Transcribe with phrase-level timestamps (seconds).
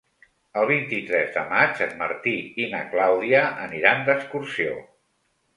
[0.59, 4.77] El vint-i-tres de maig en Martí i na Clàudia aniran d'excursió.